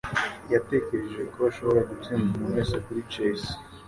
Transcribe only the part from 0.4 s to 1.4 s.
Yatekereje ko